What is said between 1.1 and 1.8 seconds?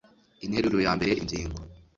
INGINGO